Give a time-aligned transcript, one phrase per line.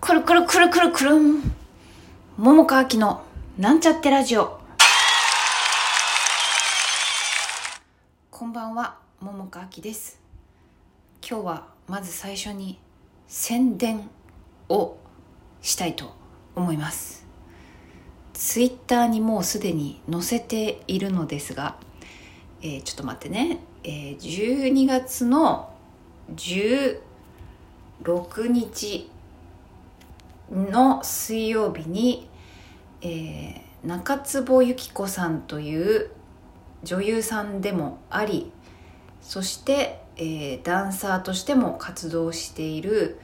[0.00, 1.42] くるくるくるくるくるん。
[2.36, 3.24] 桃川きの
[3.58, 4.60] なんちゃってラジオ。
[8.30, 10.20] こんばんは、桃川きです。
[11.28, 12.78] 今日はまず最初に
[13.26, 14.08] 宣伝
[14.68, 14.98] を
[15.62, 16.14] したいと
[16.54, 17.26] 思います。
[18.34, 21.78] ツイッターにもうすでに載せているのですが、
[22.60, 25.74] えーちょっと待ってね、えー12月の
[26.34, 27.00] 16
[28.48, 29.10] 日
[30.50, 32.28] の水曜日に、
[33.02, 36.10] えー中坪由紀子さんという
[36.82, 38.50] 女優さんでもあり
[39.20, 43.20] そして、えーダンサーとしても活動している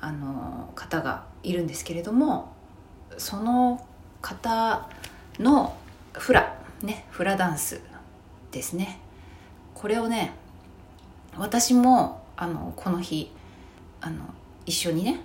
[0.00, 2.52] あの方がいるんですけれども
[3.18, 3.86] その
[4.22, 4.88] 方
[5.38, 5.76] の
[6.12, 7.80] フラねフラダンス
[8.50, 9.00] ですね。
[9.74, 10.32] これをね
[11.36, 13.30] 私もあのこの日
[14.00, 14.24] あの
[14.64, 15.20] 一緒にね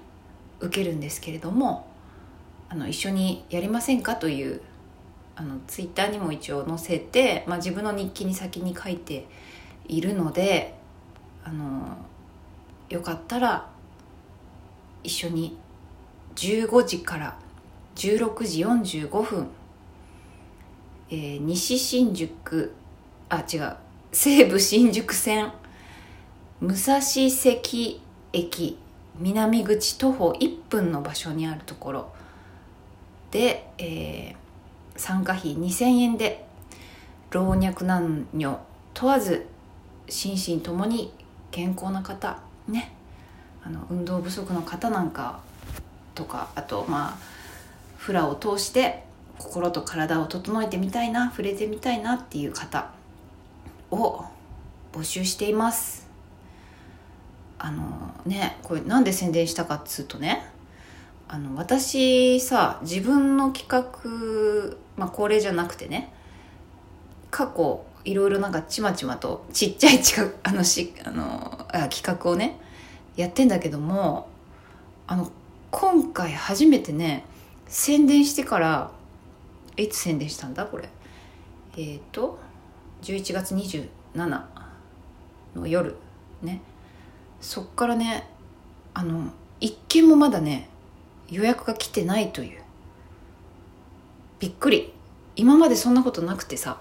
[0.63, 1.85] 受けるんですけれども
[2.69, 4.61] あの一緒にやりませんかという
[5.35, 9.27] あのツイッターにも一応載せて、まあ、自分の日記に先に書いて
[9.87, 10.75] いるので
[11.43, 11.97] あの
[12.89, 13.69] よかったら
[15.03, 15.57] 一緒に
[16.35, 17.37] 15時から
[17.95, 19.47] 16時45分、
[21.09, 22.73] えー西新宿
[23.29, 23.75] あ違う
[24.11, 25.51] 西武新宿線
[26.61, 28.77] 武蔵関駅
[29.19, 32.13] 南口徒歩1分の場所にあるところ。
[33.31, 34.43] で、えー
[34.95, 36.45] 参加費2000円で
[37.31, 38.59] 老若男女
[38.93, 39.47] 問わず
[40.07, 41.11] 心身ともに
[41.51, 42.93] 健康な方ね。
[43.65, 45.39] あの運動不足の方なんか
[46.15, 47.17] とかあとまあ
[47.97, 49.05] フラを通して
[49.39, 52.91] 心と体を整えてみたいな触れてみたいなっていう方
[53.89, 54.25] を
[54.91, 56.02] 募集しています。
[57.59, 57.83] あの
[58.25, 60.45] ねこれなんで宣伝したかっつうとね
[61.27, 66.13] あの私さ自分の企画まあ恒例じゃなくてね
[67.31, 72.59] 過去いろいろなんかちまちまとちっちゃい近くあのしあのあ企画をね
[73.15, 74.27] やってんだけども
[75.07, 75.31] あの
[75.71, 77.23] 今回初めてね
[77.67, 78.91] 宣伝してから
[79.77, 80.89] いつ宣伝したんだこれ？
[81.77, 82.37] えっ、と
[83.01, 84.41] 11月27
[85.55, 85.95] の夜
[86.43, 86.61] ね。
[87.43, 88.25] そっからね
[88.93, 90.69] あの一件もまだね
[91.29, 92.61] 予約が来てないという。
[94.39, 94.93] びっくり。
[95.35, 96.79] 今までそんなことなくてさ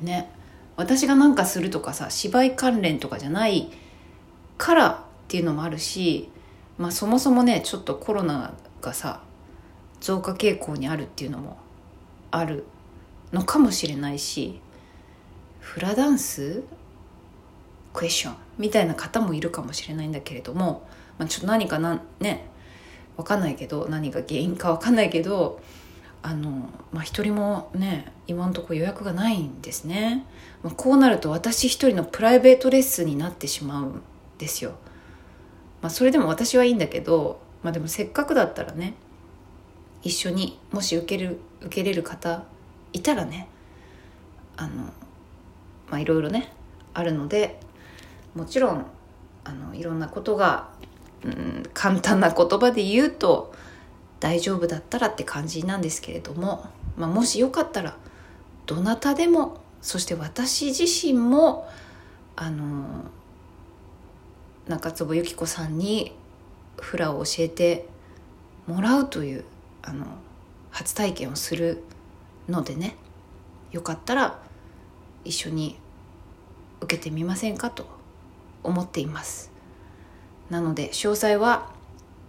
[0.00, 0.30] ね。
[0.76, 3.70] 私がなんかするとかさ芝居関連とかじゃない
[4.58, 4.96] からっ
[5.28, 6.28] ていうのもあるし
[6.78, 9.22] まあそもそもねちょっとコロナがさ
[10.00, 11.56] 増加傾向にあるっていうのも
[12.32, 12.64] ある
[13.32, 14.60] のかもしれないし
[15.60, 16.64] フラダンス
[17.94, 22.46] クエスチョンみたいな方もいるかもしれないんだけれども、まあ、ちょっと何かなね
[23.16, 25.60] わかんないけど何が原因かわかんないけど
[26.22, 30.26] あのまあ一人もね今のとこ予約がないんですね、
[30.62, 34.02] まあ、こうなると私一人のプライベートレッスンになってしまうん
[34.38, 34.72] ですよ。
[35.80, 38.94] まあそれでも私はいいんだけどまあでもせっかくだったらね
[40.02, 42.44] 一緒にもし受ける受けれる方
[42.94, 43.48] いたらね
[44.56, 44.84] あの
[45.90, 46.52] まあいろいろね
[46.94, 47.60] あるので
[48.34, 48.86] もちろん
[49.44, 50.68] あのいろんなことが、
[51.24, 53.54] うん、簡単な言葉で言うと
[54.20, 57.96] 大丈夫だったらって感じなんですけれども、まあ、もしよかったら
[58.66, 61.68] どなたでもそして私自身も
[62.36, 63.04] あの
[64.66, 66.12] 中坪由紀子さんに
[66.78, 67.86] フラを教えて
[68.66, 69.44] もらうという
[69.82, 70.06] あの
[70.70, 71.84] 初体験をする
[72.48, 72.96] のでね
[73.72, 74.40] よかったら
[75.24, 75.78] 一緒に
[76.80, 77.93] 受けてみませんかと。
[78.64, 79.52] 思っています。
[80.50, 81.70] なので詳細は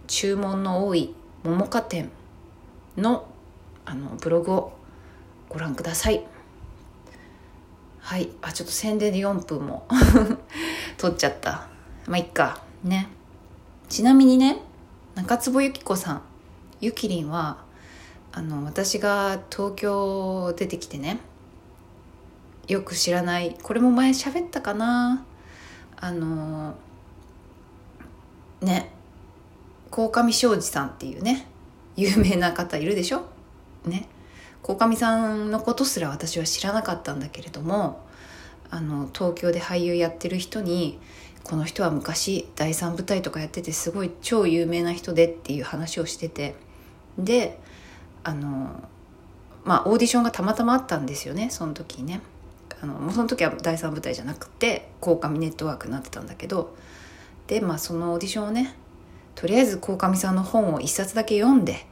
[0.06, 2.10] 注文の多い桃花店
[2.96, 3.26] の
[3.84, 4.72] あのブログを
[5.48, 6.24] ご覧ください。
[8.00, 8.30] はい。
[8.42, 9.86] あちょっと宣伝で4分も
[10.96, 11.66] 取っちゃった。
[12.06, 12.62] まあいっか。
[12.84, 13.08] ね。
[13.88, 14.60] ちなみにね
[15.14, 16.22] 中坪由紀子さん
[16.80, 17.58] ゆきりんは
[18.32, 21.20] あの私が東京出てきてね
[22.66, 25.24] よく知らないこれも前喋ったかな
[25.98, 26.74] あの
[28.60, 28.92] ね
[29.90, 31.46] 鴻上庄司さんっていうね
[31.96, 33.22] 有名な方いるでしょ？
[33.84, 34.08] ね。
[34.62, 38.04] 鴻上さんのことすら私は知らなかったんだけれども
[38.70, 40.98] あの東京で俳優やってる人に
[41.44, 46.56] この人は昔第三舞台とかやっててすごい超有名な人でっていう話をしてて
[47.16, 47.58] で
[48.24, 48.82] あの
[49.64, 52.20] まあオーディションがたまたまあったんですよねその時ね。
[52.82, 56.76] あのもうその時は第三舞台じゃなくて鴻上ネットワークになってたんだけど
[57.46, 58.74] でまあそのオーディションをね
[59.34, 61.86] とりあえず鴻上さんの本を一冊だけ読んで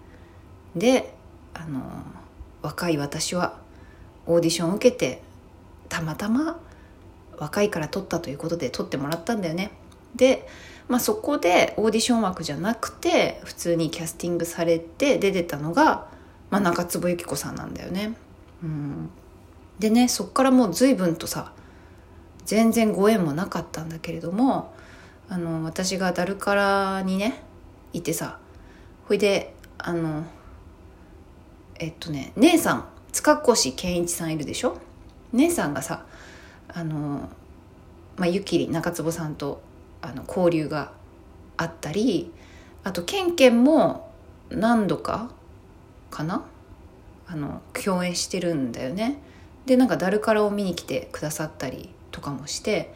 [0.75, 1.15] で
[1.55, 1.81] あの
[2.63, 3.59] 若い私は
[4.27, 5.23] オーディションを受けて
[5.89, 6.59] たまたま
[7.39, 9.71] 若いから取ったということで取ってもらったんだよね。
[10.17, 10.47] で、
[10.89, 16.07] まあ、そこでオーディション枠じゃなくて普通にキャスティングされて出てたのが、
[16.51, 18.15] まあ、中坪由紀子さんなんだよね、
[18.63, 19.11] うん、
[19.79, 21.53] でねそっからもう随分とさ
[22.44, 24.75] 全然ご縁もなかったんだけれども
[25.29, 27.43] あの私がダルカラにね
[27.93, 28.38] いてさ
[29.09, 30.25] ほいであの
[31.79, 34.79] えっとね姉さん塚越健一さんいるでしょ？
[35.32, 36.05] 姉さんがさ
[36.69, 37.29] あの、
[38.17, 39.62] まあ、ゆきり中坪さんと
[40.03, 40.93] あの交流が
[41.56, 42.32] あったり
[42.82, 44.12] あとケンケンも
[44.50, 45.31] 何度か
[46.11, 46.44] かな？
[47.26, 49.19] あの共演してるんだよね。
[49.66, 52.94] でなんかダルカラを見に来てくださったりとかもして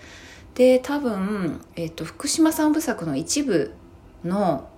[0.54, 3.72] で多分、えーと、福島三部作の一部
[4.24, 4.68] の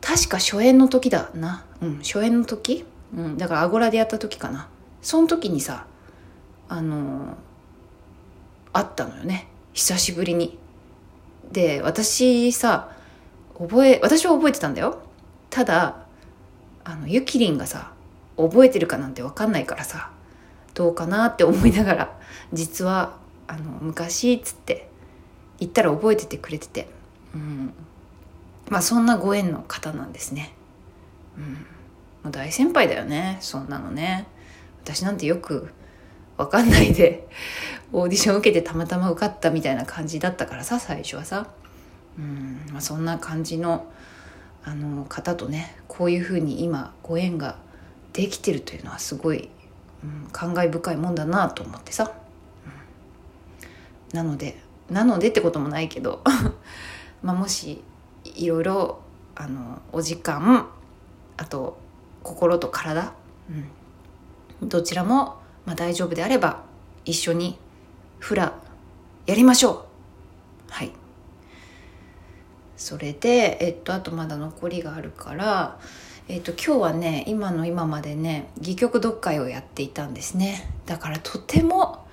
[0.00, 2.84] 確か初演の時だな、うん、初演の時、
[3.14, 4.68] うん、だからアゴラでやった時かな。
[5.00, 5.86] その時にさ
[6.68, 7.34] あのー、
[8.72, 9.48] 会ったのよね。
[9.72, 10.58] 久しぶりに。
[11.50, 12.92] で私さ
[13.58, 15.02] 覚え私は覚えてたんだよ。
[15.50, 16.06] ただ
[16.84, 17.92] あのゆきりんがさ
[18.36, 20.10] 覚えてるかなんて分かんないからさ。
[20.74, 22.18] どうかなって思いながら
[22.52, 23.16] 実は
[23.46, 24.88] あの昔っつって
[25.58, 26.88] 言ったら覚えててくれてて、
[27.34, 27.72] うん、
[28.68, 30.54] まあそんなご縁の方なんですね、
[31.36, 31.58] うん、も
[32.26, 34.26] う大先輩だよねそんなのね。
[34.84, 35.70] 私なんてよく
[36.36, 37.28] 分かんないで
[37.92, 41.46] オーディション受けてたまたま受かったみたいな感じだったからさ最初はさ、
[42.18, 42.66] うん。
[42.72, 43.86] まあ、そんな感じの
[44.64, 47.56] あの方とねこういうふうに今ご縁が
[48.12, 49.48] できてるというのはすごい、
[50.04, 52.12] うん、感慨深いもんだなと思ってさ、
[54.12, 54.58] うん、なので
[54.90, 56.22] なのでってこともないけど
[57.22, 57.82] まあもし
[58.24, 59.00] いろいろ
[59.34, 60.68] あのお時間
[61.36, 61.78] あと
[62.22, 63.12] 心と体、
[64.60, 66.62] うん、どちらも、まあ、大丈夫であれば
[67.04, 67.58] 一緒に
[68.18, 68.54] フラ
[69.26, 69.86] やりましょ
[70.68, 70.72] う。
[70.72, 70.92] はい。
[72.76, 75.78] それでえっとあとまだ残りがあるから
[76.28, 80.70] えっと今日はね今の今までね戯曲読解をやっていたんですね。
[80.86, 82.06] だからとても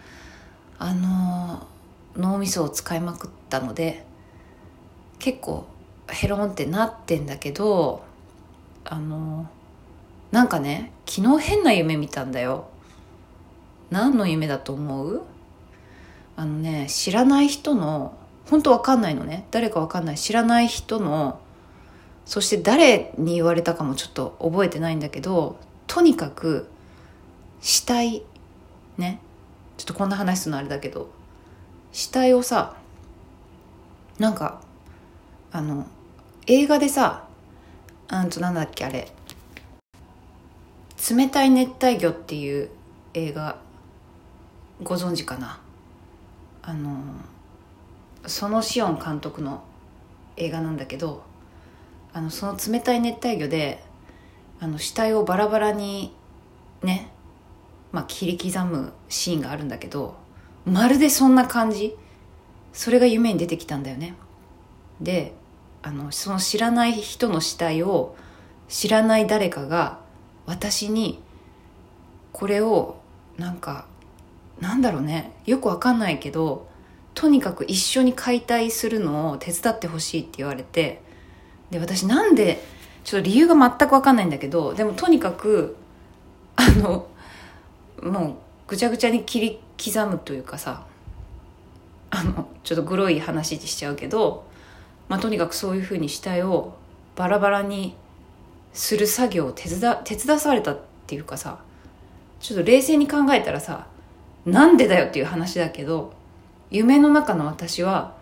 [0.78, 1.68] あの
[2.18, 4.06] 脳みそを使いまくったので
[5.20, 5.68] 結構
[6.08, 8.04] ヘロンってなってんだけど
[8.84, 9.48] あの
[10.32, 12.70] なんかね昨日変な夢見たんだよ。
[13.92, 15.22] 何の夢だと思う？
[16.36, 18.18] あのね知らない人の
[18.50, 19.46] 本当わかんないのね。
[19.52, 20.18] 誰かわかんない。
[20.18, 21.40] 知らない人の
[22.26, 25.58] そして誰に言われたかもちょっと覚えてないんだけど
[25.88, 26.70] とにかく
[27.62, 28.24] 死体
[28.98, 29.22] ね。
[29.78, 31.10] ちょっとこんな話するのあれだけど
[31.94, 32.76] 死体をさ
[34.18, 34.62] なんか
[35.54, 35.88] あの
[36.48, 37.28] 映画でさ
[38.10, 39.10] あんとなんだっけあれ
[41.10, 42.70] 「冷たい熱帯魚」っていう
[43.14, 43.58] 映画
[44.84, 45.60] ご存知かな。
[46.62, 47.00] あの
[48.28, 49.64] そのシオン監督の
[50.36, 51.24] 映画なんだけど
[52.14, 53.84] あのその冷たい熱帯魚で
[54.60, 56.14] あの死体をバラバラに
[56.84, 57.12] ね、
[57.92, 60.16] まあ、切り刻むシーンがあるんだけど
[60.66, 61.96] まるでそんな感じ。
[62.74, 64.16] それが夢に出てきたんだよね。
[65.02, 65.34] で
[65.82, 68.16] あのその知らない人の死体を
[68.68, 70.00] 知らない誰かが
[70.46, 71.22] 私に
[72.32, 72.98] これを
[73.38, 73.88] なんか
[74.60, 75.32] なんだろうね。
[75.46, 76.68] よくわかんないけど
[77.14, 81.02] とにかく一緒に解体するのを手伝ってほしいって言われて
[81.72, 82.62] で私なんで
[83.04, 85.76] ちょっと理由が全くわかんないんだけどでもとにかく
[86.56, 87.08] あの
[88.02, 88.34] もう
[88.68, 90.86] ぐちゃぐちゃに切り刻むというかさ
[92.12, 94.46] あのちょっとグロい話しちゃうけど、
[95.08, 96.76] まあ、とにかくそういうふうに死体を
[97.16, 97.96] バラバラに
[98.74, 101.60] する作業を手伝手伝されたっていうかさ
[102.40, 103.88] ちょっと冷静に考えたらさ
[104.46, 106.14] なんでだよっていう話だけど
[106.72, 108.16] 夢の中の私は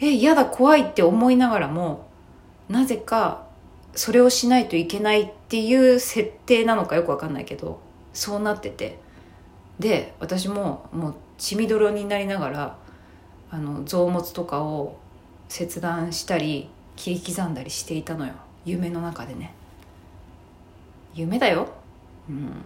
[0.00, 2.05] え嫌だ怖いって思いながらも
[2.68, 3.46] なぜか
[3.94, 7.80] それをしないといけないっていう設定なのかよくわかんないけど
[8.12, 8.98] そうなってて。
[9.78, 12.78] で私ももう血みどろになりながら
[13.50, 14.96] あの臓物とかを
[15.48, 18.32] 切断したり切り刻んだりしていたのよ。
[18.64, 19.52] 夢の中でね。
[21.14, 21.68] 夢だよ。
[22.28, 22.64] うん。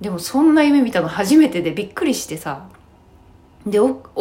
[0.00, 2.66] でもそんな夢見たの初めてでびっくりしてさ。
[3.66, 3.78] で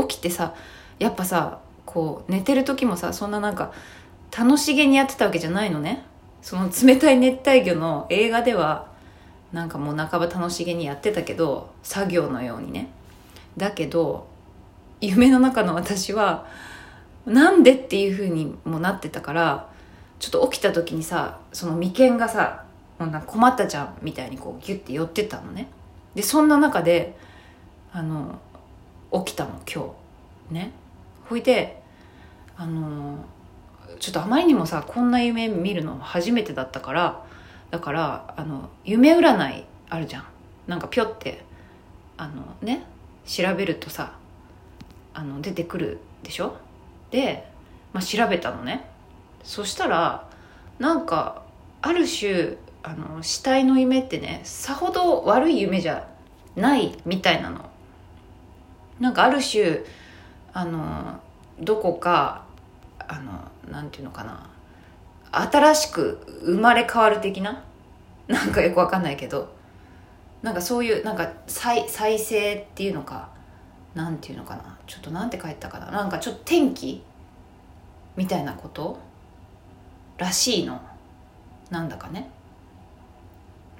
[0.07, 0.55] 起きてさ
[0.99, 3.73] やっぱさこう寝てる時もさそんななんか
[4.35, 6.05] 楽しげにやってたわけじゃないのね。
[6.41, 8.91] その冷たい熱帯魚の映画では
[9.53, 12.89] なんかもう半ば楽しげにやってたけど作業のようにね。
[13.55, 14.27] だけど
[14.99, 16.47] 夢の中の私は
[17.25, 19.69] なんでっていう風にもなってたから
[20.19, 22.65] ちょっと起きた時にさその眉間がさ
[22.97, 25.67] もうな困ったじゃんみたいにこうギュッて寄ってたのね。
[26.15, 27.15] でそんな中で
[27.91, 28.39] あの
[29.11, 29.93] 起きたの今
[30.49, 30.53] 日。
[30.53, 30.71] ね。
[31.29, 31.81] ほいで
[32.57, 33.17] あの
[33.99, 37.25] ちょっとあまりにもさこんな夢見るの初めてだったから
[37.71, 40.25] だからあの夢占いあるじゃん。
[40.67, 41.43] なんかぴょって
[42.17, 42.85] あのね
[43.25, 44.13] 調べるとさ
[45.13, 46.55] あの出てくるでしょ？
[47.11, 47.47] で、
[47.91, 48.89] まあ、調べたのね。
[49.43, 50.29] そしたら
[50.79, 51.43] なんか
[51.81, 56.07] ある種あの死体の夢ってねさほど悪い夢じゃ
[56.55, 57.69] ないみたいなの。
[58.99, 59.81] なんかある種
[60.53, 61.19] あの
[61.59, 62.42] どこか
[63.13, 64.49] あのなんていうのかな。
[65.31, 67.63] 新しく生まれ変わる的な？
[68.27, 69.53] なんかよくわかんないけど。
[70.41, 73.29] なんかそういうなんか再再生っていうのか。
[73.95, 74.77] なんていうのかな。
[74.87, 75.91] ちょっとなんて書いたかな。
[75.91, 77.03] なんかちょっと天気
[78.15, 78.97] みたいなこと
[80.17, 80.81] らしいの。
[81.69, 82.29] なんだかね。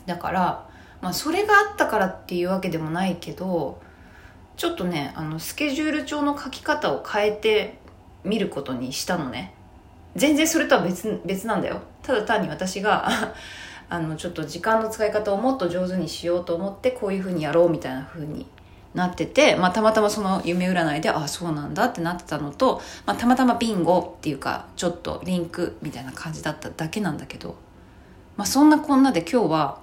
[0.06, 0.70] だから
[1.02, 3.82] まあそれがあったからっていうわけでもないけど
[4.56, 7.80] ちょっとねあのスケジュール帳の書き方を変えて
[8.24, 9.53] みることにしたのね。
[10.15, 11.82] 全然それとは別別なんだよ。
[12.01, 13.08] ただ単に私が
[13.89, 18.48] あのちょっと時間の使い方をもっと上手にしようと思ってこういうふうにやろうみたいなふうに
[18.94, 27.56] なってて、まあ、たまたまその夢占いであそうなんだってなってたのと、まあ、たまたまビンゴっていうかちょっとリンクみたいな感じだっただけなんだけど、
[28.38, 29.80] まあ、そんなこんなで今日は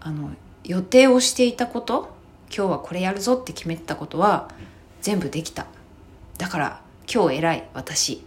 [0.00, 0.30] あの
[0.64, 2.14] 予定をしていたこと
[2.54, 4.50] 今日はこれやるぞって決めてたことは
[5.00, 5.66] 全部できた。
[6.38, 8.24] だから今日偉い私。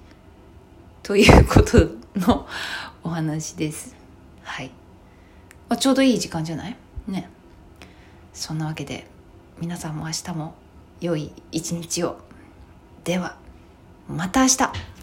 [1.04, 2.48] ということの
[3.04, 3.96] お話です。
[4.44, 4.72] はい、
[5.68, 6.76] まあ、ちょうどいい時間じゃない？
[7.08, 7.30] ね。
[8.34, 9.08] そんなわけで
[9.60, 10.54] 皆さんも明日も
[11.02, 12.20] 良い一日を。
[13.04, 13.38] では
[14.08, 14.97] また明日。